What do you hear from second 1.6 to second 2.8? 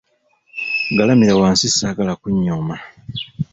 saagala kunnyooma.